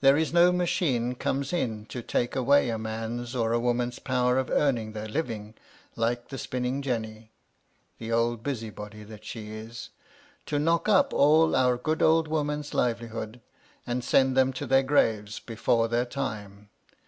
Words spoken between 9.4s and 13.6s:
is), to knock up all our good old women's livelihood,